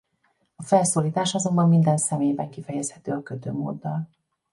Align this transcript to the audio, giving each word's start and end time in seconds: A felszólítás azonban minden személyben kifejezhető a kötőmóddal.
A 0.55 0.63
felszólítás 0.63 1.33
azonban 1.35 1.67
minden 1.69 1.97
személyben 1.97 2.49
kifejezhető 2.49 3.11
a 3.11 3.23
kötőmóddal. 3.23 4.09